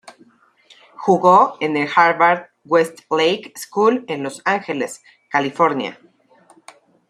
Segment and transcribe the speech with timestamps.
[0.95, 5.99] Jugó en el Harvard-Westlake School, en Los Ángeles, California.